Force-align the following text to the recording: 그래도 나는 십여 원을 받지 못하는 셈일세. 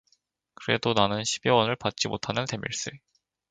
그래도 0.55 0.93
나는 0.93 1.23
십여 1.23 1.53
원을 1.53 1.75
받지 1.75 2.07
못하는 2.07 2.47
셈일세. 2.47 2.89